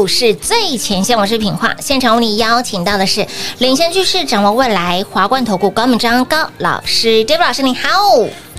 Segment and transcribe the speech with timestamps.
[0.00, 1.76] 股市最前线，我是品画。
[1.78, 3.26] 现场为你邀请到的是
[3.58, 7.90] 领先趋势、掌握未来华冠投顾高敏章高老师，David 老师，你好。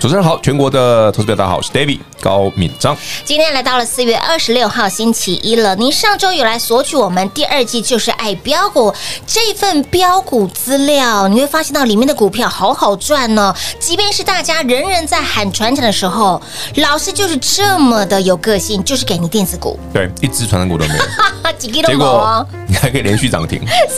[0.01, 2.97] 主持人好，全国的投资表大家好，我是 David 高敏章。
[3.23, 5.75] 今天来到了四月二十六号星期一了。
[5.75, 8.91] 您上周有来索取我们第二季就是爱标股
[9.28, 13.53] 这份标股资料，你会发现到里面的股票好好赚哦。
[13.78, 16.41] 即便是大家人人在喊传承的时候，
[16.78, 19.79] 老师就是这么的有个性，就是给你电子股。
[19.94, 21.03] 对，一只传承股都没有，
[21.59, 23.59] 几个都没有，你还可以连续涨停。
[23.95, 23.97] 真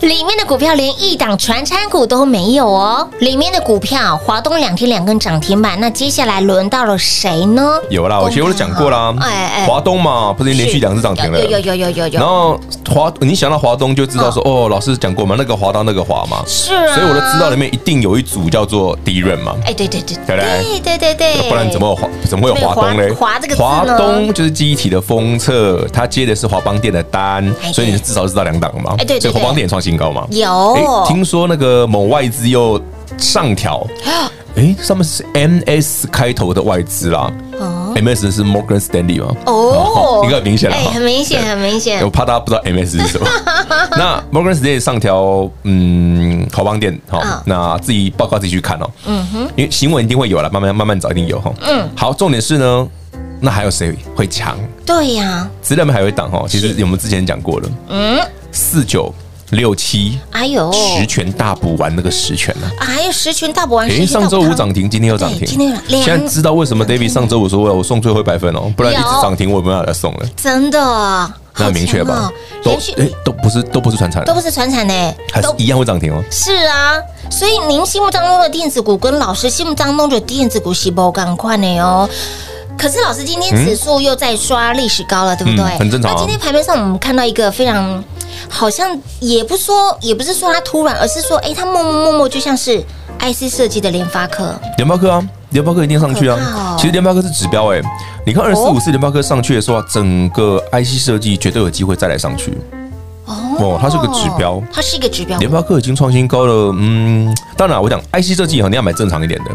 [0.00, 3.08] 的，里面的股票连一档传产股都没有哦。
[3.20, 5.54] 里面的股票，华东两天两根涨停。
[5.54, 7.78] 停板，那接下来轮到了谁呢？
[7.90, 12.18] 有啦，我其实我都讲过啦，哎哎，华东嘛，不是连续两次涨停了，有有有有有。
[12.18, 20.16] 然后华，你想到华东就知道说，哦，老师讲过嘛，那个华到那个华嘛，是啊，所以我都知道里面一定有一组叫做敌人嘛，哎，对对对。
[20.26, 20.98] 对对？
[20.98, 23.12] 对对，不然怎么有华怎么会有华东嘞？
[23.12, 32.80] 华这个华东就是记忆体的封测，它接的是华邦电的单，所以你至少知道两档嘛，哎对，所以华邦电创新高嘛，有，听说那个某外资又
[33.18, 33.86] 上调。
[34.56, 37.30] 哎，上面是 M S 开头的外资啦。
[37.58, 39.34] 哦，M S 是 Morgan Stanley 吗？
[39.46, 42.00] 哦，应该很明显了，很明显，很明显。
[42.04, 43.26] 我怕大家不知道 M S 是什么。
[43.98, 48.90] 那 Morgan Stanley 上调，嗯，好邦店，好，那自己报告自己去看哦。
[49.06, 51.52] 嗯哼，因为新闻一定会有了，慢慢慢慢找，一定有哈。
[51.62, 52.88] 嗯，好，重点是呢，
[53.40, 54.56] 那还有谁会强？
[54.86, 57.68] 对呀，资料面还有一档哈，其实我们之前讲过了。
[57.88, 58.20] 嗯，
[58.52, 59.12] 四九。
[59.54, 62.70] 六七，哎呦，十全大补丸那个十全呢？
[62.78, 70.26] 哎呦，十全大补丸，哎，上周五涨停，今天又涨停，今天有现在知道为什么 David 上周五说我送最后一百份哦，不然一直涨停我也没办法再送了。
[70.36, 70.78] 真的，
[71.56, 72.30] 那很明确吧？
[72.62, 76.22] 都哎，都不是，都不是传产，都不是传产呢，还是一样会涨停哦。
[76.30, 76.94] 是啊，
[77.30, 82.08] 所以您心目当中的电子股跟老师心目当中的电子股是不赶快呢哦。
[82.76, 85.64] 可是老师今天指数又在刷历史高了，对不对？
[85.78, 86.10] 很正常。
[86.12, 88.02] 那今天盘面上我们看到一个非常。
[88.48, 92.82] 好像也不说，也不是说它突然，而是说，哎，它默默默默就像是
[93.20, 96.36] IC 设计的联发科，联发科啊，联发科一定上去啊。
[96.38, 97.82] 哦、其实联发科是指标哎、欸，
[98.26, 102.56] 你看二四五四联发科上去的时候，整个 IC 设计绝对有机会再来上去。
[103.26, 105.38] 哦，哦，它是个指标，它是一个指标。
[105.38, 109.50] 联发科已经创新高了，嗯，当然我讲 IC 设计哈，你要买正常一点的。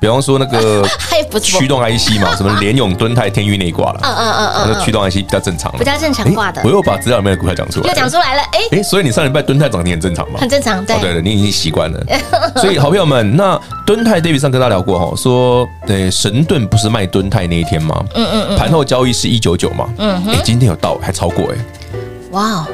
[0.00, 0.84] 比方说那个
[1.42, 6.60] 驱动 IC 嘛， 什么联永、敦泰、天域那一挂了，嗯嗯嗯嗯，那驱动 IC 比较正常，比较正常挂的。
[6.64, 10.38] 我又把资料里面的股票讲出来，又讲出来了，哎哎，所以你上礼拜敦泰涨停很正常嘛？
[10.40, 12.00] 很正常，对对对，你已经 习惯了。
[12.56, 18.04] 所以好朋友们，那敦泰 David 上跟大家聊过哈，说对神盾不是卖敦泰那一天吗？
[18.14, 19.88] 嗯嗯嗯，盘后交易是一九九嘛？
[19.98, 21.56] 嗯，哎，今天有到，还超过哎，
[22.32, 22.66] 哇！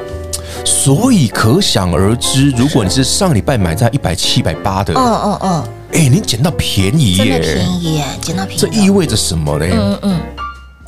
[0.63, 5.63] 所以可想而知，如果你是上礼拜买在一百七、一百八的，嗯嗯嗯。
[5.95, 7.23] 哎，你捡到便宜耶！
[7.23, 8.61] 真的便宜耶，捡到便宜。
[8.61, 9.69] 这意味着什么嘞？
[9.71, 10.19] 嗯嗯，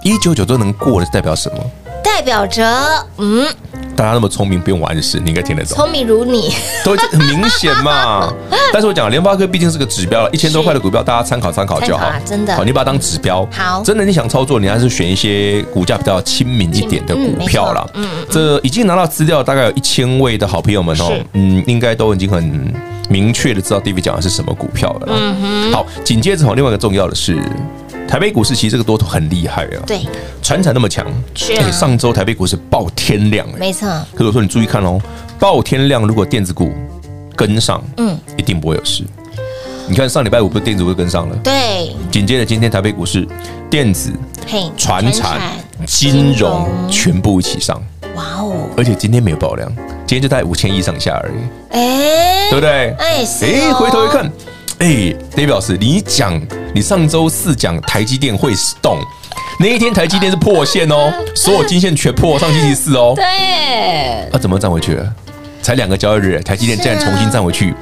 [0.03, 1.63] 一九九都能过的，代表什么？
[2.03, 3.47] 代表着嗯，
[3.95, 5.77] 大家那么聪明，不用我暗示，你应该听得懂。
[5.77, 8.33] 聪明如你，都很明显嘛。
[8.73, 12.11] 但是我讲联发科毕竟是个指标了，一千多块的股票，大家参考参考就好。
[12.25, 13.47] 真的，好，你把它当指标。
[13.49, 17.87] 好，真的你想操作，你还是选一些股价比较亲民一点的股票啦。
[17.93, 22.73] 嗯，这已经拿到资料，大概有一千位的好朋友们哦，嗯，应该都已经很。
[23.09, 25.07] 明确的知道 David 讲的是什么股票了。
[25.09, 25.71] 嗯哼。
[25.71, 27.41] 好，紧接着好，另外一个重要的是，
[28.07, 29.83] 台北股市其实这个多头很厉害啊。
[29.85, 30.01] 对。
[30.41, 31.05] 传产那么强，
[31.35, 31.71] 是啊。
[31.71, 33.87] 上周台北股市爆天量，没错。
[34.13, 34.99] 可是我说你注意看哦，
[35.39, 36.71] 爆天量，如果电子股
[37.35, 39.03] 跟上，嗯，一定不会有事。
[39.89, 41.35] 你看上礼拜五不是电子股跟上了？
[41.37, 41.95] 对。
[42.11, 43.25] 紧接着今天台北股市
[43.69, 44.11] 电子、
[44.45, 45.39] 嘿、传产、
[45.85, 47.81] 金融全部一起上。
[48.75, 49.71] 而且今天没有爆量，
[50.05, 51.77] 今天就在五千亿上下而已。
[51.77, 52.95] 哎，对不对？
[52.99, 54.31] 哎，哎，回头一看，
[54.79, 54.87] 哎
[55.35, 56.39] ，David 老师，你讲
[56.73, 58.99] 你上周四讲台积电会动，
[59.59, 63.13] 那一天台积电是破线哦， 所有金线全破，上星期四哦。
[63.15, 63.23] 对。
[64.31, 65.13] 那怎么站回去了？
[65.61, 67.73] 才两个交易日，台积电竟然重新站回去，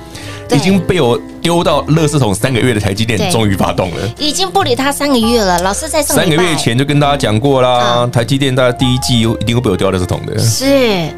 [0.51, 3.97] 已经被我丢到垃圾桶三个月的台积电终于发动了。
[4.17, 10.37] 已经不理他三个月了，老师在上三个月前就跟大家讲过啦，台积电大家第一季一定会被我丢到垃圾桶的。
[10.39, 11.09] 是。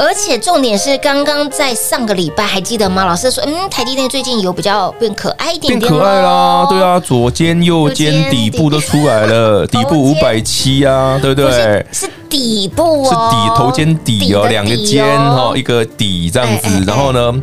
[0.00, 3.04] 而且重点是，刚刚在上个礼拜还记得吗？
[3.04, 11.84] 老师说，嗯，台积电最近有比较变可爱一点点，变可爱啦，对啊，左肩右肩底部都出来了， 底部五百七啊，对不对？
[11.90, 16.84] 是底部哦，是底头肩底哦，两个肩哈，一个底这样子。
[16.86, 17.34] 然后呢，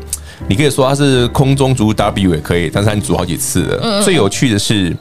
[0.48, 4.02] 你可以说他是空中组 W 也可以，但是他组好几次了。
[4.04, 4.96] 最有趣的是，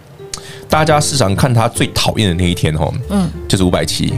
[0.69, 4.15] 大家市场看他最讨厌的那一天哦，嗯，就是五百七，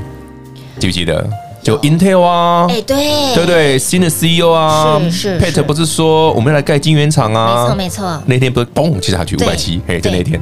[0.79, 1.29] 记不记得？
[1.63, 2.97] 就 Intel 啊，哎，对，
[3.35, 3.77] 对不对？
[3.77, 7.63] 新的 CEO 啊，是是，Pat 不是说我们要来盖晶圆厂啊？
[7.63, 8.23] 没错没错。
[8.27, 10.41] 那天不是嘣，其实他去五百七，嘿，就那天，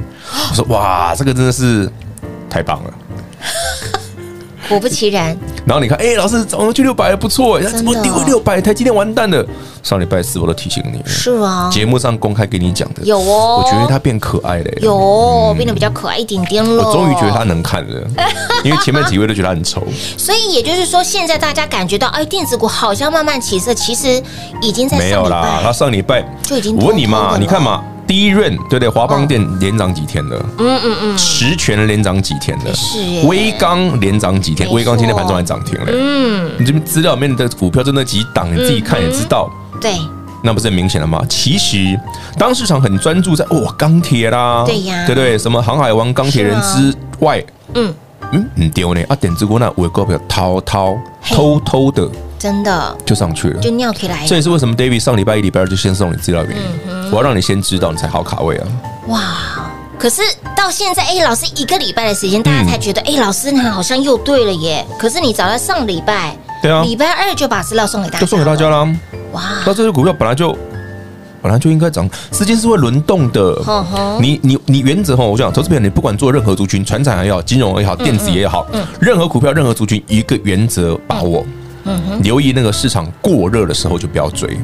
[0.51, 1.91] 我说哇，这个真的是
[2.51, 2.95] 太棒了。
[4.69, 8.61] 果不其然，然后你看，哎，老师涨上去六百不错，哎，怎么跌回六百？
[8.61, 9.45] 台积电完蛋了。
[9.83, 16.89] 上礼拜四我都提醒你，是啊，节目上公开给你讲的，有哦，我觉得它变可爱了，有变得比较可爱一点点了。
[16.89, 18.03] 我终于觉得它能看了，
[18.65, 19.83] 因为前面几位都觉得它很丑。
[20.17, 24.23] 所以也就是说，现在大家感觉到，哎，电子股好像慢慢起色，其实
[24.63, 25.61] 已经在没有啦。
[25.63, 27.85] 它上礼拜就已经，我问你嘛，你看嘛。
[28.07, 30.47] 第一润对对，华邦电连涨几天了？
[30.59, 32.75] 嗯嗯嗯，十銓连涨几天了？
[32.75, 34.71] 是，威刚连涨几天？
[34.71, 35.87] 威刚今天盘中还涨停了。
[35.89, 39.51] 嗯，你这边资料里面的股票就那几档，你自己看也知道。
[39.81, 39.95] 对，
[40.43, 41.23] 那不是很明显了吗？
[41.29, 41.99] 其实
[42.39, 47.43] 当市场很专注在哦钢铁啦，对呀，对对，什么航海王、钢铁人之外，
[47.75, 47.93] 嗯
[48.33, 49.17] 嗯，很丢呢啊！
[49.17, 52.09] 点子股那五个股票偷偷偷偷的。
[52.39, 54.27] 真的就上去了，就尿起来。
[54.27, 57.11] 这也是为什么 David 上礼拜一、礼拜二就先送你资料原因。
[57.11, 58.67] 我要让你先知道，你才好卡位啊。
[59.07, 59.21] 哇！
[59.99, 60.21] 可是
[60.55, 64.85] 到现在，哎，老师一个礼拜的时间，大家才觉得，哎，老师他好像又对了耶。
[64.99, 68.87] 可是你早在上礼拜，对啊，礼拜二就把资料送给大家，就送给大家啦。
[69.33, 69.41] 哇！
[69.65, 70.55] 那这支股票本来就
[71.45, 73.55] 本来就应该涨，时间是会轮动的。
[74.19, 78.67] 你你你原则哈，我想投资朋友，你不管做任何族群，船产也好，金融也好，电子也好，
[78.99, 81.45] 任何股票、任何族群，一个原则把握。
[82.23, 84.59] 留意那个市场过热的时候就不要追。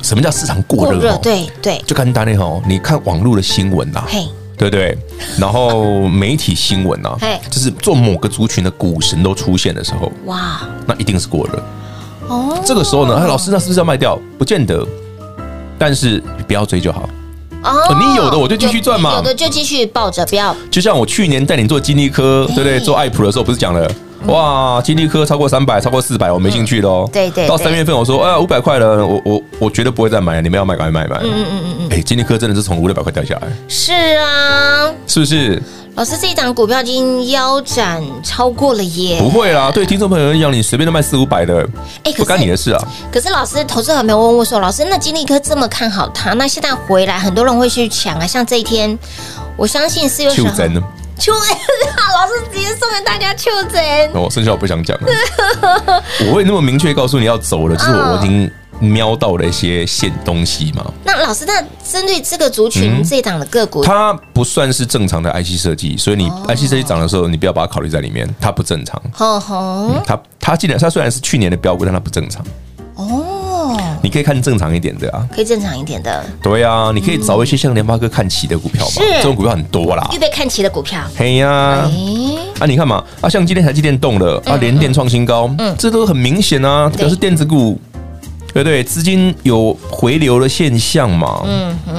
[0.00, 1.14] 什么叫市场过热？
[1.18, 4.26] 对对，就看单内哈，你看网络的新闻呐，嘿，
[4.56, 4.96] 对不对？
[5.38, 11.62] 然后媒体新闻呐，嘿，就是做某个族群的股神都出现的时候，哇，那一定是过热。
[12.28, 14.18] 哦，这个时候呢，哎，老师，那是不是要卖掉？
[14.38, 14.82] 不见得，
[15.78, 17.08] 但是不要追就好。
[17.62, 20.54] 哦，你有的我就继续赚嘛，有的就继续抱着，不要。
[20.70, 22.78] 就像我去年带你做金利科，对不对？
[22.80, 23.90] 做爱普的时候不是讲了？
[24.26, 27.08] 哇，金利科超过三百，超过四百，我没兴趣的哦。
[27.12, 27.46] 对对。
[27.46, 30.42] 到三月份，我说，哎呀，五百块了，我我我绝对不会再买了。
[30.42, 31.20] 你们要买，赶快买买。
[31.22, 31.88] 嗯嗯嗯嗯。
[31.90, 33.48] 哎，金利科真的是从五六百块掉下来。
[33.68, 34.90] 是啊。
[35.06, 35.62] 是不是？
[35.96, 39.16] 老师，这一档股票已经腰斩超过了耶。
[39.20, 41.64] 不会啦，对听众朋友讲，你随便都卖四五百的，
[42.02, 42.88] 哎，不干你的事啊。
[43.12, 48.26] 可是老师，投资还没有问我说，老师，那金利科这么看好它，那现在回来，很多人会去抢啊。
[48.26, 48.98] 像这一天，
[49.56, 50.52] 我相信四月十号。
[51.18, 54.10] 秋老师直接送给大家秋诊。
[54.12, 55.06] 我剩下我不想讲了。
[56.28, 60.84] 我会那么明确告诉你要走了，就是我已经瞄到了一些线东西嘛。
[61.04, 69.00] 那老师，那针对这个族群这一档的个股，它不算是正常的 IC 设计，所以你 IC 设计涨的时候，你不要把它考虑在里面，它不正常。
[69.12, 72.44] 吼吼，它它既然它虽然是去年的标股，但它不正常。
[74.04, 76.22] 哦，你可以看正常一点的啊，可以正常一点的。
[76.42, 80.06] 对啊，你可以找一些像联发科看齐的股票嘛，这种股票很多啦。
[80.12, 81.88] 预备看齐的股票，嘿呀，
[82.60, 87.80] 啊，你看嘛，啊，像今天台积电动了，啊，联电创新高，嗯，这都很明显啊，表示电子股，
[88.52, 88.84] 对不对？
[88.84, 91.94] 资金有回流的现象嘛，嗯哼，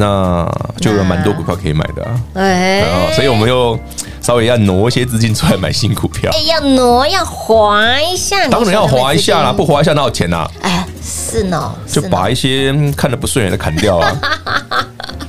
[0.00, 3.78] 那就有蛮多股票可以买的啊，哎，所以我们又。
[4.22, 10.46] 稍微要挪一些资金出来买新股票，哎，要挪要划一下，当然要划一下啦，不划一下哪有钱呐？
[10.60, 14.20] 哎，是呢，就把一些看得不顺眼的砍掉啊。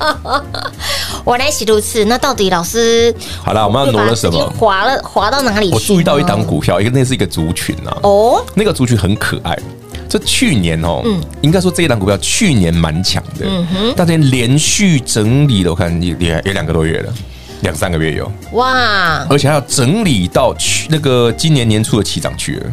[1.23, 4.53] 我来洗如此，那到底老师好了，我们要挪了什么？
[4.59, 5.71] 滑了滑到哪里？
[5.71, 9.57] 我注意到一档股票，一个那是一个族群啊，哦，那个族群很可爱。
[10.11, 17.13] 这去年哦，嗯，应该说这一档股票去年蛮强的，嗯哼，但是连续整理了，我看也也也两个多月了。
[17.61, 22.71] 两三个月有哇，而且还要整理到去那个今年年初的起涨去了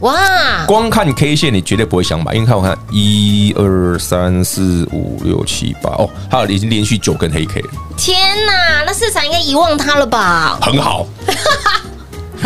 [0.00, 0.66] 哇！
[0.66, 7.68] 光看 K 线你绝对不会想买，因为看我看一二三四五六七八哦，它已经连续九根黑 K 了。
[7.96, 10.58] 天哪，那市场应该遗忘它了吧？
[10.60, 11.06] 很好，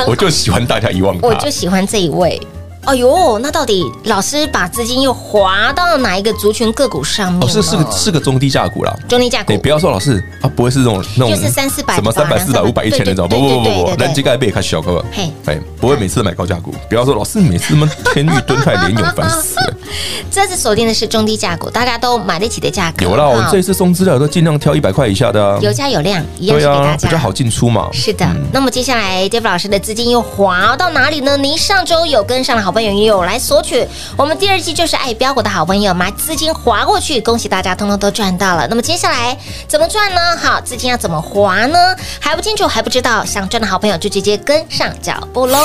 [0.06, 2.40] 我就喜欢大家遗忘它，我就喜欢这一位。
[2.86, 7.42] 哎呦，那到底老师把资金又划到哪一个族群个股上面？
[7.42, 8.94] 哦，是是个是个中低价股啦。
[9.08, 9.48] 中低价股。
[9.48, 16.74] 对，不要说老师啊，不会是那种那种就是三四百什么三百四百五百一千那种，不不不不不，人机盖被开小哥，嘿，哎，不会每次都买高价股。
[16.88, 19.74] 不要说老师每次那么天域蹲泰联勇烦死了。
[20.30, 23.04] 这次锁定的是中低价股，大家都买得起的价格。
[23.04, 27.88] 有啦，我这次送资料都尽量挑一百块以下的啊，有价有量，一样是给大家比较好进出嘛。
[27.92, 31.36] 是的，那么接下来 David 老师的资金又划到哪里呢？
[31.36, 33.36] 您上周有跟上了好好朋友也有来。
[33.36, 33.84] 索取
[34.16, 38.64] 我们第二季就是爱标股的好朋友，把资金划过去，恭喜大家通通都赚到了。
[38.68, 39.36] 那么接下来
[39.66, 40.36] 怎么赚呢？
[40.36, 41.96] 好，资金要怎么划呢？
[42.20, 45.58] 还不清楚，还不知道，想赚的好朋友就直接跟上脚步喽。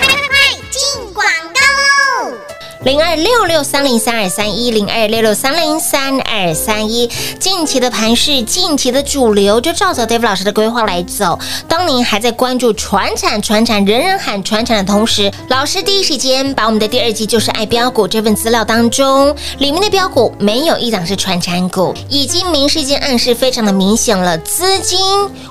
[0.00, 0.36] 快快快，
[0.72, 1.55] 进广告！
[2.86, 11.36] 零二六六三零三二三一零二六六三零三二三一，近期的盘势，近期的主流，就照着 David 老师的规划来走。
[11.66, 24.96] 当您还在关注传产、传产，人人喊传产的同时，老师第一时间把我们的第二季就是爱标股这份资料当中，里面的标股没有一档是传产股，已经明示间暗示非常的明显了，资金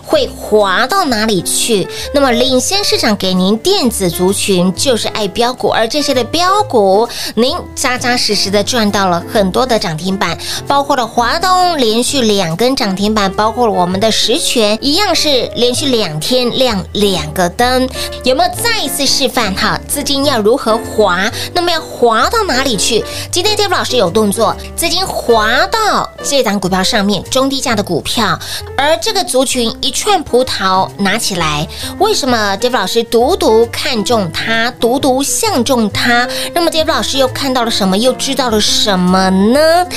[0.02, 1.86] 会滑到哪里去？
[2.14, 7.06] 那么领先市场给您电子族群就是爱标股，而这些的标股。
[7.34, 17.90] 您扎扎实实的赚到了很多的涨停板，包括了华东连续两根涨停板，包括了我们的实权一样是连续两天亮两个灯，
[18.24, 19.80] 有没有再一次示范哈？
[19.88, 21.32] 资金要如何滑？
[21.54, 23.04] 那么要滑到哪里去？
[23.32, 28.38] 今天 Dave 老师有动作，资金滑到这档股票上面，中低价的股票，
[28.78, 31.68] 而这个族群一串葡萄拿起来，
[31.98, 36.28] 为什么 Dave 老师独独看中它，独独相中它？
[36.54, 37.15] 那么 Dave 老师。
[37.18, 37.98] 又看到了什么？
[37.98, 39.88] 又知道了什么呢？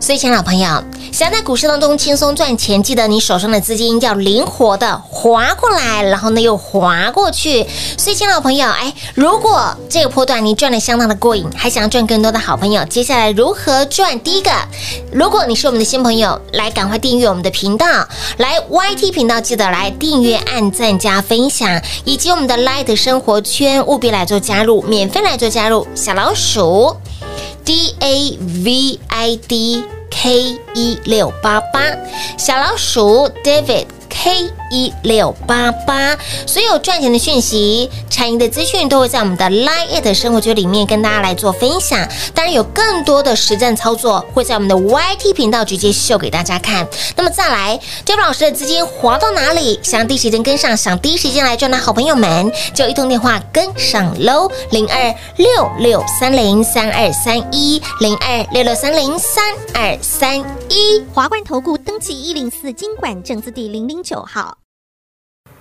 [0.00, 7.66] 所以，亲爱的朋友，想要在股市当中轻松赚钱，记得你手上的资金要灵活的划过来，然后呢又划过去。
[7.98, 14.18] 所以，亲爱的朋友，哎，如果这个波段你赚的相当的过瘾，还想要赚更多的好朋友，接下来如何赚？
[14.20, 14.50] 第一个，
[15.12, 17.86] 如果你是我们的新朋友，来赶快订阅我们的频道，
[18.38, 26.96] 来 YT 频道记得来订阅、按赞、加分享，以及我们的 Light 生活圈务必来做加入，免费来做加入，小老鼠。
[27.70, 31.96] D A V I D K 一六八八，
[32.36, 33.86] 小老鼠 David。
[34.08, 42.08] K 一六八八，所有赚钱的讯息、产业的资讯都会在我们的 Line@ 生活圈里面跟大家来做分享。
[42.34, 46.88] 当然，有更多的实战操作会在我们的 YT 频道直接秀给大家看。
[47.16, 49.78] 那么再来，David 老师的资金滑到哪里？
[49.82, 55.48] 想第一时间跟上，想第一时间来赚的好朋友们，就一通电话跟上喽，零二六
[55.78, 64.56] 六三零三二三一，零二六六三零三二三一，华冠投顾登记一零四金管证字第零零九号，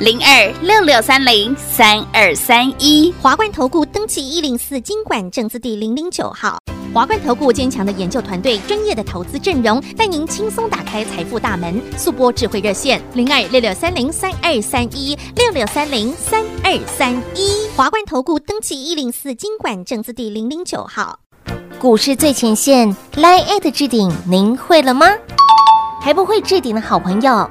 [0.00, 3.12] 零二六六三零三二三一。
[3.20, 6.56] 华冠投顾登记一零四经管证字第零零九号。
[6.94, 11.78] 华冠投顾坚强的研究团队，专业的投资阵容，带您轻松打开财富大门。
[11.98, 17.68] 速播智慧热线零二六六三零三二三一六六三零三二三一。
[17.76, 21.18] 华冠投顾登记一零四经管证字第零零九号。
[21.78, 25.06] 股市最前线，Line@ 置顶，您会了吗？
[26.00, 27.50] 还不会置顶的好朋友。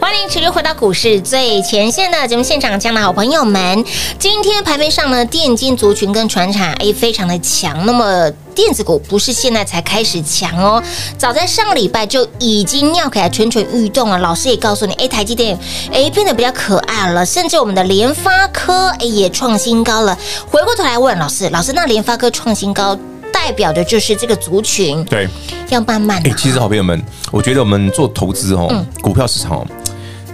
[0.00, 3.84] 欢迎持续回到股市最前线的节目现场，亲爱的好朋友们，
[4.18, 7.84] 今天盘面上呢，电金族群跟传产 A 非常的强。
[7.86, 10.82] 那么电子股不是现在才开始强哦，
[11.18, 14.18] 早在上个礼拜就已经尿起来蠢蠢欲动了。
[14.18, 15.58] 老师也告诉你，哎，台积电
[15.92, 20.16] 哎变得比较可爱了，甚至我们的联发科哎也创新高了。
[20.50, 22.96] 回过头来问老师，老师那联发科创新高
[23.34, 25.28] 代表的就是这个族群对，
[25.70, 26.30] 要慢慢的。
[26.30, 29.66] 哎，其实好朋友们，我觉得我们做投资哦，嗯、股票市场哦。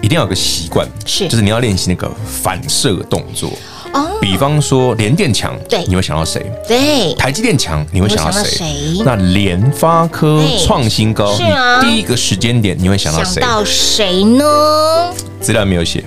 [0.02, 3.50] 一定要有个习惯，是就是你要练习那个反射动作。
[3.92, 6.50] 哦，比方说联电强，对，你会想到谁？
[6.66, 8.99] 对，台积电强，你会想到谁？
[9.04, 13.42] 那联发科创新高，是啊，第一个时间点你会想到谁？
[13.42, 15.12] 想到谁呢？
[15.38, 16.02] 资料没有写。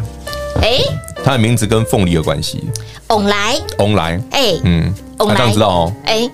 [0.59, 0.79] 哎，
[1.23, 2.63] 他的名字跟凤梨有关系。
[3.09, 5.93] 翁来，翁来，哎，嗯，翁来，这样知道哦。
[6.05, 6.27] 哎。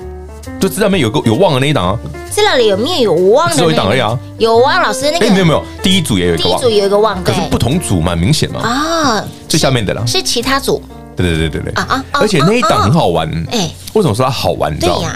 [0.59, 10.03] 就资料里面有个有旺的那一档啊，资料里有面有望的只有一档而已啊，有旺老师那个，哎没有没有，第一组也有一个旺，第一组有一个旺，可是不同组蛮明显嘛啊，最下面的啦。
[10.05, 10.81] 是其他组，
[11.15, 11.73] 对对对对对。
[11.73, 14.73] 啊啊，而且那一档很好玩，哎，为什么说它好玩？
[14.73, 15.11] 你知道吗？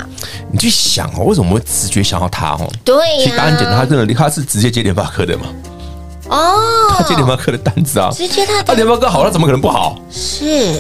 [0.52, 2.72] 你去想哦，为什么会直觉想到它哦？
[2.84, 5.46] 对，其实答案简单，它真的它是直接接联发科的嘛，
[6.30, 10.00] 哦，他接联发科的单子啊，直接他，他联发科好，他怎么可能不好？
[10.10, 10.80] 是，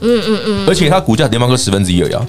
[0.00, 2.24] 嗯嗯嗯，而且他股价联发科十分之一而已啊，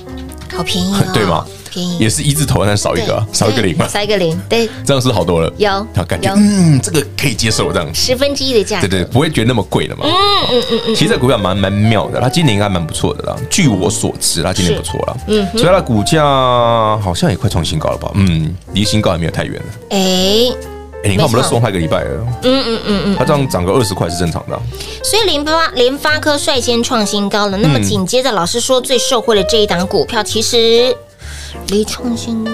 [0.60, 1.45] 好便宜， 对吗？
[1.72, 5.54] 便宜也是一字头，但少一个，少一个零嘛，少一个零，对，这样是好多了。
[5.58, 10.04] 有，好感觉，嗯，这个可以接受，这样十分之一的价格，对对，不会觉得那么贵的嘛。
[10.04, 10.12] 嗯
[10.52, 13.38] 嗯嗯嗯，其实这股票蛮蛮妙的，它今年应该蛮不错的啦。
[13.50, 15.17] 据我所知，它今年不错了。
[15.28, 16.22] 嗯，所以它的股价
[16.98, 18.12] 好像也快创新高了吧？
[18.15, 19.65] 嗯，离新高也没有太远了。
[19.91, 20.52] 哎
[21.03, 22.09] 哎，你看我们都送他一个礼拜了。
[22.43, 24.59] 嗯嗯嗯嗯，它这样涨个二十块是正常的。
[25.03, 30.95] 所以联发联发科率先创新高了，那么紧接着老师说最受惠的这一档股票，其实。
[31.69, 32.51] 离创新高，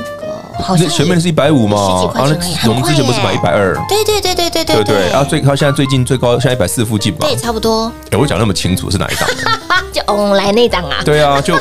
[0.64, 1.78] 好像前面是一百五嘛，
[2.16, 2.26] 啊，
[2.64, 3.76] 那我们之前不是买一百二？
[3.90, 7.28] 对对对对对对对，啊，最它现在最近最高现在一百四附近吧？
[7.28, 7.92] 对，差不多。
[8.12, 9.30] 哎，我讲那么清楚是哪一档？
[9.92, 11.02] 就翁来那档啊？
[11.04, 11.58] 对啊，就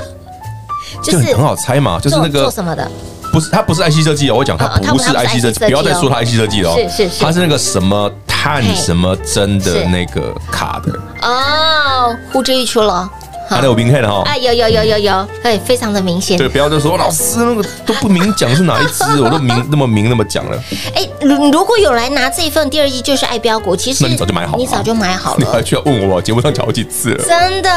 [1.03, 2.89] 就是很好猜嘛，就是那个做什么的？
[3.35, 10.93] 不是，它不是 IC 设计哦，我讲它不是 IC 设计，不要再说它 IC 设计了哦，是是是，它是那个什么碳什么针的那个卡的。
[11.21, 13.11] 哦，呼之欲出了。
[13.49, 16.37] 还有明黑的哈，啊有有有有有，哎，非常的明显。
[16.39, 20.59] 对，不要就说老师那个都不明讲是哪一支，我都明那么明那么讲了。
[20.95, 26.21] 哎，如如果有来拿这一份第二季就是爱标股，其实那你早就买好了，你早就买好了， 你还需要问我？
[26.23, 27.71] 节目上讲好几次了，真的。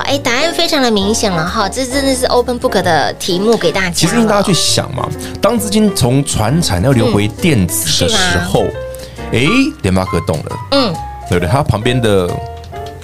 [0.00, 3.90] 哎，答案非常的明显了哈，这真的是 open book 的题目给大家。
[3.90, 5.08] 其实让大家去想嘛，
[5.40, 8.64] 当资金从传产要流回电子的时候，
[9.32, 9.46] 哎，
[9.82, 10.92] 联发科动了，嗯，
[11.28, 11.48] 对不对？
[11.48, 12.28] 它旁边的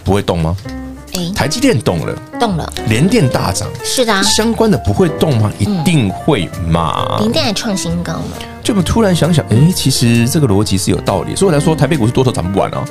[0.03, 0.57] 不会动吗？
[1.35, 5.51] 台积电动了，动了，联电大涨，是的，相关的不会动吗？
[5.59, 7.17] 一定会嘛。
[7.19, 11.35] 联电还创新高嘛，就我突然想想，哎，其实这个逻辑是有道理。
[11.35, 12.85] 所以来说，台北股市多头涨不完啊。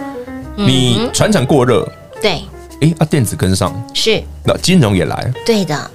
[0.55, 1.87] 你船产过热，
[2.21, 2.41] 对，
[2.81, 5.89] 哎，啊，电子跟上，是，那金融也来，对的，啊，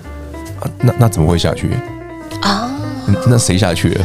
[0.78, 1.70] 那那怎么会下去？
[2.40, 2.70] 啊，
[3.26, 4.04] 那谁下去了？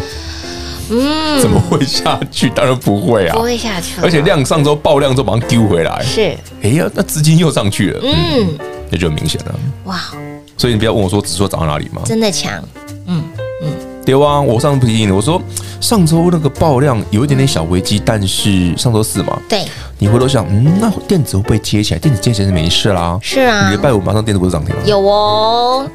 [0.90, 2.50] 嗯，怎么会下去？
[2.50, 4.00] 当然不会啊，不会下去。
[4.02, 6.36] 而且量上周爆量之后马上丢回来，是。
[6.62, 8.58] 哎呀，那资金又上去了，嗯，
[8.90, 9.56] 那就很明显了。
[9.86, 10.00] 哇，
[10.58, 12.64] 所以你不要问我说指数涨到哪里嘛，真的强。
[13.06, 13.24] 嗯
[13.64, 13.72] 嗯，
[14.06, 15.42] 对啊，我上次不提醒你，我说
[15.80, 19.66] 上周那个爆量有一点点小危机，但是上周四嘛，对，
[19.98, 22.00] 你回头想，嗯，那电子会不会接起来？
[22.00, 23.18] 电子接起来是没事啦。
[23.22, 24.82] 是啊，礼拜五马上电子不是涨停了？
[24.86, 25.88] 有哦。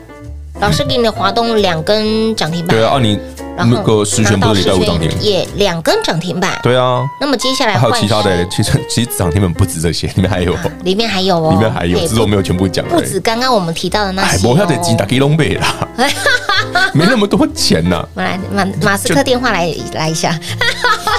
[0.61, 3.19] 老师给你的华东两根涨停板，对啊，啊你
[3.57, 6.59] 然后那个十全不是礼拜五涨停，也两根涨停板。
[6.63, 12.87] 对啊，那么接下来还有换其他的，其实其实涨停板不止这些， 里面还有，里面还有哦，里面还有，嘿只是我没有全部讲。
[12.87, 14.51] 不止刚刚我们提到的那哎，些、哦。
[14.53, 15.89] 我要得几打给龙贝啦，
[16.95, 18.07] 没那么多钱呐。
[18.15, 20.39] 来马马斯克电话来来一下，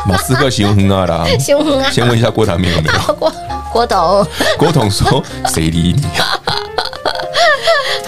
[0.07, 1.89] 马斯克形容啊啦，凶啊！
[1.91, 3.13] 先问一下郭台铭有没有？
[3.15, 3.31] 郭
[3.73, 4.25] 郭董，
[4.57, 6.39] 郭董说谁理你啊？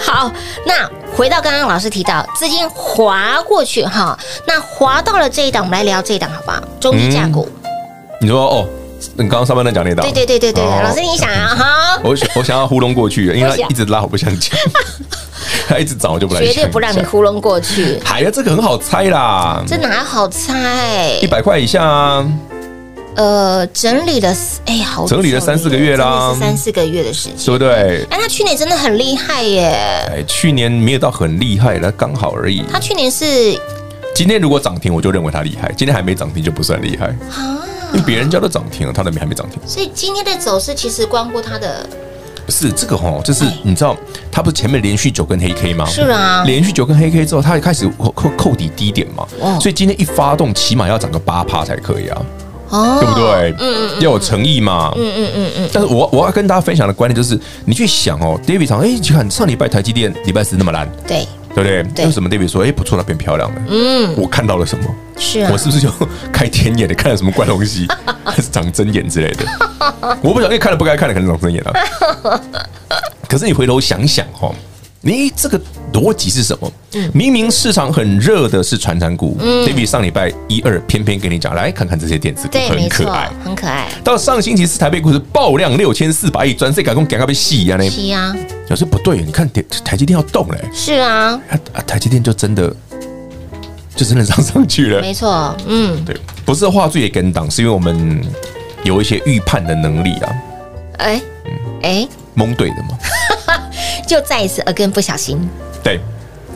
[0.06, 0.32] 好，
[0.64, 6.60] 那回到刚刚老师提到资金滑过去哈，那滑到了这一档，我们来聊这一档好不好？
[6.78, 7.48] 中低价股，
[8.20, 8.68] 你说哦，
[9.14, 10.82] 你刚刚上半段讲那档，对对对对对，哦。
[10.84, 14.50] 老师你想啊哈， 我想我想要糊弄过去，因为他一直拉，我不想讲，
[15.66, 21.18] 他一直找我就不来讲，绝对不让你糊弄过去，哎呀，这个很好猜啦，这哪好猜？
[21.22, 21.26] 一？
[21.26, 22.26] 百块以下啊，
[23.16, 28.06] 呃，整理了哎，好整理了三四个月啦是三四个月的时间，对不对？
[28.10, 29.68] 哎，他去年真的很厉害耶，
[30.10, 32.62] 哎，去年没有到很厉害，那刚好而已。
[32.70, 33.58] 他去年是
[34.14, 37.06] 今天如果涨停，我就认为他厉害；今天还没涨停，就不算厉害。
[37.06, 37.58] 啊，
[37.92, 39.58] 因为别人家都涨停了，他那边还没涨停。
[39.66, 41.88] 所以今天的走势其实关乎他的，
[42.44, 43.96] 不是这个哦，就是哎你知道，
[44.30, 45.86] 它不是前面连续九根黑 K 吗？
[45.86, 52.22] 是啊连续九根黑 K 之后，它也开始扣扣扣底低点嘛哦，所以今天一发动，起码要涨个八趴才可以啊，
[52.70, 53.54] 哦对不对？
[53.58, 54.92] 嗯嗯要有诚意嘛。
[54.96, 61.82] 嗯嗯嗯嗯，但是我我要跟大家分享的观念就是，你去想哦，David 常，哎，你看上礼拜台积电礼拜四那么烂，对，对不对？
[61.94, 63.62] 对为什么 David 说，哎，不错，那变漂亮了？
[63.68, 64.84] 嗯，我看到了什么？
[65.18, 65.90] 是啊我，是不是就
[66.32, 67.86] 开天眼的看了什么怪东西，
[68.24, 69.44] 还是长针眼之类的？
[70.22, 71.72] 我不晓得，因为看了不该看的，可能长针眼了。
[73.28, 74.54] 可是你回头想想哦，
[75.00, 75.60] 你这个
[75.92, 76.70] 逻辑是什么？
[76.94, 87.90] 嗯明明市场很热的是传产股，David 上礼拜一二偏偏跟你讲，来看看这些电子股对，很可爱。，很可爱，到上星期四台北股市爆量六千四百亿，转世赶快赶快被洗一样呢。
[87.90, 88.34] 是啊，
[88.68, 92.74] 有时候不对，你看台台积电要动嘞，是啊，啊啊台积电就真的
[93.94, 95.00] 就真的上上去了。
[95.00, 98.22] 没错，嗯，对，不是话剧也跟档，是因为我们
[98.84, 100.32] 有一些预判的能力啊，
[100.98, 101.22] 哎
[101.82, 102.98] 哎，蒙对的嘛。
[104.06, 105.36] 就再一次耳根不小心。
[105.86, 106.00] 对，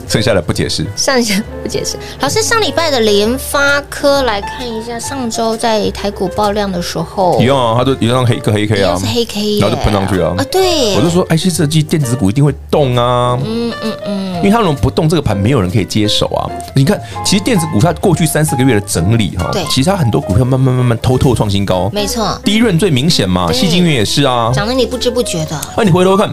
[0.09, 0.85] 剩下的不解释。
[0.93, 10.35] 上一下不解释，老师上礼拜的联发科来看一下，上周在台股爆量的时候，一样啊，它就一样黑一个黑 K 啊是，黑 K，然后就喷上去了。
[10.37, 16.43] 啊，对，我就说 IC 设计电子股一定会动啊，嗯嗯嗯，因为它如果不动，这个盘没有人可以接手啊。
[16.75, 24.51] 你看，其实电子股它过去三四个月的整理哈对，其实它很多股票慢慢慢慢偷偷创新高，没错，第一润最明显嘛，对细晶圆也是啊。
[24.53, 26.29] 涨得你不知不觉的，那你回头看，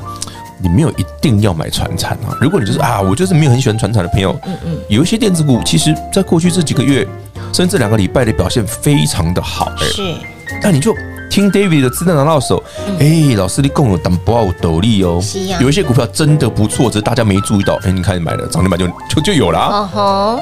[0.63, 2.37] 你没有一定要买船产啊。
[2.41, 7.07] 如果你就是啊，我就是没有很喜欢船产的朋友，嗯嗯，有一些电子股，其实在过去这几个月，
[7.53, 9.85] 甚至两个礼拜的表现非常的好、欸。
[9.87, 10.15] 是，
[10.63, 10.95] 那你就
[11.31, 12.63] 听 David 的，资料拿到手。
[12.99, 15.23] 哎、老师，你共有胆不有斗笠哦。
[15.61, 17.75] 有一些股票真的不错，只是大家没注意到。
[17.85, 19.91] 哎、你看你买了涨停板就就就有了、啊。
[19.93, 20.41] 哦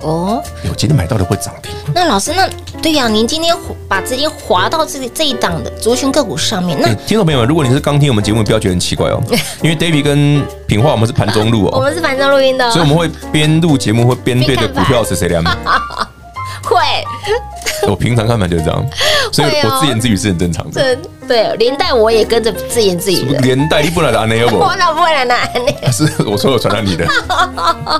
[0.00, 1.72] 吼，哦，有今天买到的会涨停。
[1.94, 2.48] 那老师，那
[2.80, 3.54] 对呀、您今天
[3.88, 9.20] 把资金划到这这一档的族群个股上面，那欸听众朋友们，如果你是刚听我们节目，不要觉得很奇怪哦，
[9.62, 15.42] 因为 David 跟品化我们是盘中录哦，我们是盘中录音的，所以我们会边录节目会边对着股票是谁亮。
[16.62, 16.76] 会，
[17.86, 18.84] 我平常看盘就是这样，
[19.32, 20.72] 所以我自言自语是很正常的。
[20.72, 24.56] 这对，连带我也跟着自言自语的，连带你不能的安内不？
[24.56, 25.34] 我哪不然呢？
[25.92, 27.06] 是我说有传到你的，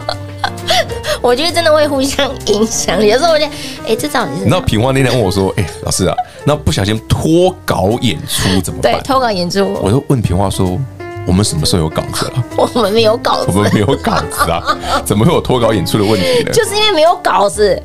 [1.21, 3.05] 我觉得真的会互相影响。
[3.05, 3.53] 有时候我觉得，
[3.89, 6.15] 哎，这到你知道品花那天问我说：“哎、老师啊，
[6.45, 10.79] 那不小心脱稿演出怎么办对投稿演出，？”我就问平花说
[11.27, 12.45] ：“我们什么时候有稿子了？
[12.57, 14.63] 我们没有稿子，我们没有稿子啊，
[15.05, 17.81] 怎么会有脱稿演出的问题呢？”就是因为没有稿子，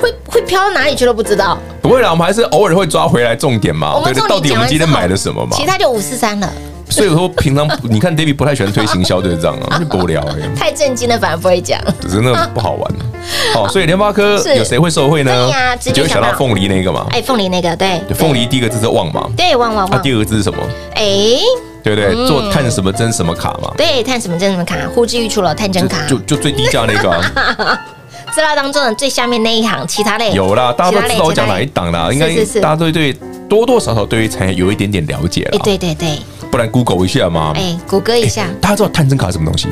[0.00, 1.58] 会会飘到哪里去都不知道。
[1.82, 4.00] 不会啦，我们还是偶尔会抓回来重点嘛。
[4.04, 5.56] 对对，到底我们今天买了什么嘛？
[5.56, 6.52] 其他就五四三了，
[6.88, 11.80] 所以说平常 你看 David 不太喜欢推行销，就是这样啊， 就无聊哎、太震惊了，反而不会讲。
[12.10, 12.92] 真的不好玩。
[13.54, 15.76] 好，所以联发科有谁会受惠呢对呀？
[15.76, 17.06] 直接你就会想到凤梨那个嘛。
[17.10, 20.58] 哎，凤梨那个，对，对凤梨第一个字是旺嘛，对，旺旺那、旺，第二个字是什么？
[20.94, 21.04] 哎，
[21.82, 22.12] 对不对？
[22.14, 27.80] 嗯做探什么针什么卡嘛，对，探什么针什么卡，呼之欲出了探针卡，就就就最低价那个、啊、
[28.32, 33.12] 资料当中的最下面那一行，其他类有啦，大家都知道我讲哪一档啦，应该是大家都对
[33.48, 35.64] 多多少少对于产业有一点点了解哎，了。
[35.64, 36.18] 对对对，
[36.50, 37.52] 不然 Google 一下嘛。
[37.56, 39.68] 哎，谷歌一下大家知道探针卡是什么东西？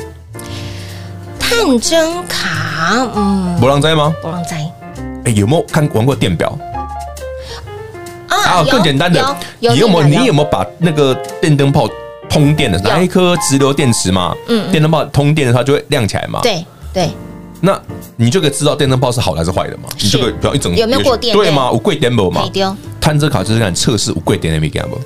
[1.38, 4.14] 探针卡，嗯，博浪在吗？
[4.22, 4.56] 不让在
[5.24, 6.56] 哎，有没有看玩过电表？
[8.28, 11.88] 啊，有更简单的，你有没有你有有没有把那个电灯泡
[12.28, 14.34] 通电的有拿一颗直流电池嘛？
[14.48, 16.40] 嗯嗯电灯泡通电的它就会亮起来嘛。。
[16.42, 17.10] 对对，
[17.64, 17.80] 那
[18.16, 19.84] 你就可以知道电灯泡是好的还是坏的嘛？
[19.98, 21.70] 你就可以比方一整有没有过电对吗？
[21.72, 22.50] 有贵电不嘛可以？
[22.50, 24.96] 丢探针卡就是看测试有贵点的没给他们。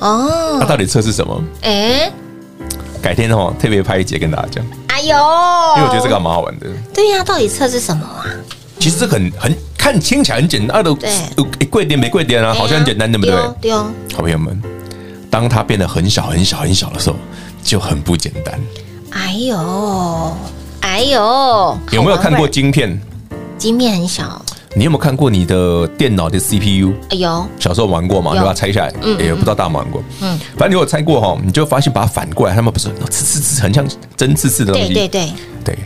[0.00, 1.42] 它哦，到底测试什么？
[1.62, 2.10] 哎，
[3.02, 4.64] 改天哦，特别拍一节跟大家讲。
[4.88, 5.16] 哎哎呦，
[5.76, 6.66] 因为我觉得这个还蛮好玩的。
[6.92, 8.24] 对呀、啊，到底测试什么啊？
[8.80, 13.34] 其实这很很看听起来很简单，的对贵点没贵点啊，好像很简单，对不对？
[13.60, 13.92] 对哦。
[14.12, 14.60] 好朋友们，
[15.30, 17.16] 当它变得很小很小很小的时候，
[17.62, 18.58] 就很不简单。
[19.10, 19.56] 哎呦，
[20.80, 23.00] 哎呦，有没有看过晶片？
[23.56, 24.40] 晶片很小。
[24.74, 26.92] 你有没有看过你的电脑的 CPU？
[27.10, 28.32] 有，小时候玩过嘛？
[28.32, 30.02] 你把它拆下来，也不知道大家玩过。
[30.20, 33.84] 嗯，反正你有拆过哈，你就发现把它反过来，他们不是刺刺刺，很像
[34.16, 34.94] 针刺刺的东西。
[34.94, 35.32] 对对对
[35.64, 35.78] 对，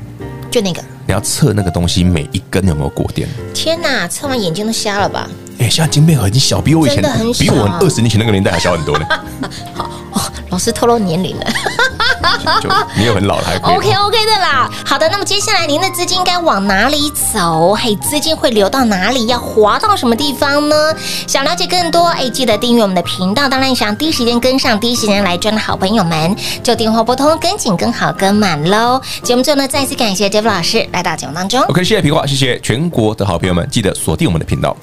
[0.50, 0.82] 就那个。
[1.06, 3.26] 你要测那个东西每一根有没有过电？
[3.54, 5.28] 天哪，测完眼睛都瞎了吧？
[5.58, 7.02] 哎，现在晶片很小，比我以前
[7.38, 9.06] 比我二十年前那个年代还小很多呢。
[9.72, 11.46] 好哦，老师透露年龄了。
[12.60, 14.70] 就你也很老了，还 OK OK 的啦。
[14.84, 17.74] 好的，那么接下来您的资金该往哪里走？
[17.74, 19.26] 嘿，资金会流到哪里？
[19.26, 20.94] 要滑到什么地方呢？
[21.26, 23.48] 想了解更多，哎，记得订阅我们的频道。
[23.48, 29.00] 当然，想第一时间跟上，第一时间来赚的好朋友们，就电话拨通，跟紧、跟好、跟满喽。
[29.22, 31.60] 节目最后呢，再次感谢 David 老师来到节目当中。
[31.62, 34.76] OK，谢谢平话，谢谢全国的好朋友们，记得锁定我们的频道。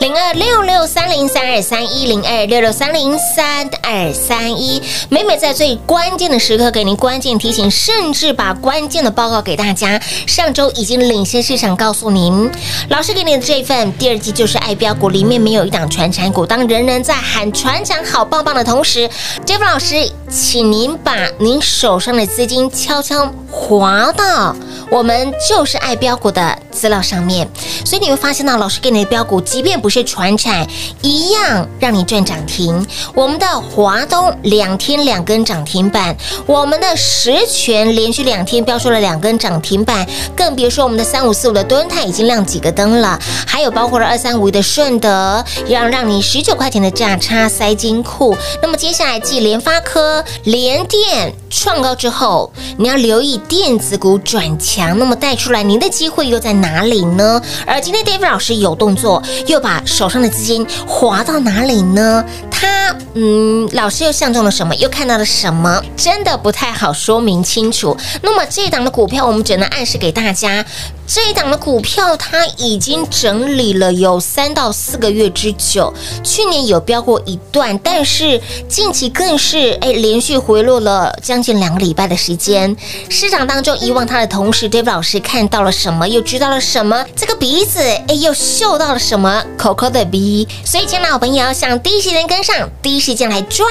[0.00, 10.00] 零二六六三零三二三一零二六六三零三二三一，每每在最关键的时刻给您关键提醒，甚至把关键的报告给大家。
[10.26, 12.50] 上周已经领先市场，告诉您，
[12.88, 16.46] 老师给你的这份第二季就是爱标股，里面没有一档传产股。
[16.46, 19.06] 当人人在喊传产好棒棒的同时
[19.44, 24.56] ，Jeff 老师，请您把您手上的资金悄悄划到
[24.90, 27.46] 我们就是爱标股的资料上面。
[27.84, 30.66] 所以你会发现到，老师给你的标股，即便不是传产
[31.02, 48.36] 一样让你赚涨停，我们的华东两天两根涨停板，我们的实权连续两天飙出了两根涨停板，更别说我们的三五四五的敦泰已经亮几个灯了，还有包括了二三五一的顺德，让让你十九块钱的价差塞金库。
[48.62, 57.40] 那么接下来继联发科、联电创高之后，你要留意电子股转强，那么带出来您的机会又在哪里呢？
[57.66, 62.24] 而今天 David 老师有动作，又把手上的资金滑到哪里呢？
[62.50, 64.74] 他嗯，老师又相中了什么？
[64.76, 65.82] 又看到了什么？
[65.96, 67.96] 真的不太好说明清楚。
[68.22, 70.64] 那么这一档的股票，我们只能暗示给大家。
[71.12, 75.92] 这一档的股票，它已经整理了有三到四个月之久。
[76.22, 82.76] 去年有飙过一段，但是近期更是哎连续回落了将近两个礼拜的时间。
[83.08, 86.06] 市场当中遗忘它的同时，David 老师看到了什么？
[86.06, 87.04] 又知道了什么？
[87.16, 89.42] 这个鼻子哎又嗅到了什么？
[89.58, 90.46] 口口的鼻。
[90.64, 93.66] 所以，请老朋友，想第一时间跟上，第一时间来赚，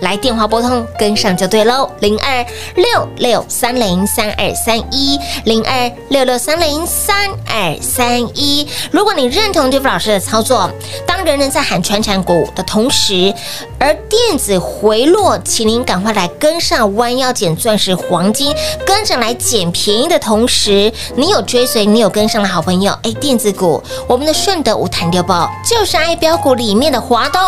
[0.00, 1.90] 来电话拨通跟上就对喽。
[2.00, 2.44] 零二
[2.76, 6.82] 六六三零三二三一零二六六三零。
[6.86, 10.70] 三二三一，如果你认同 David 老师的操作，
[11.06, 13.32] 当人人在喊传产股的同时，
[13.78, 18.54] 而电子回落，请您赶快来跟上弯腰捡钻石黄金，
[18.86, 27.40] 跟着来捡便宜的同时，你有追随，你有跟上的好朋友，哎，电子股，我们的顺德五弹六爆，就是爱标股里面的华东，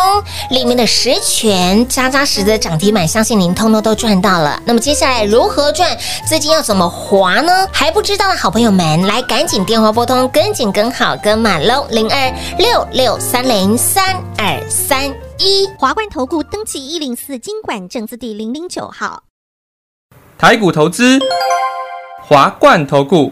[0.49, 4.61] 里面的实权，扎扎实实的涨停板，相信您通通都赚到了。
[4.65, 5.97] 那么接下来如何赚？
[6.27, 7.65] 资金要怎么划呢？
[7.71, 15.07] 还不知道的好朋友们，来赶紧电话拨通，跟紧跟好跟满喽，零二六六三零三二三
[15.39, 19.23] 一，华冠投顾登记一零四金管证字第零零九号，
[20.37, 21.17] 台股投资，
[22.27, 23.31] 华冠投顾。